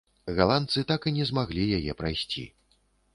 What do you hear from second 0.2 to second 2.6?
Галандцы так і не змаглі яе прайсці.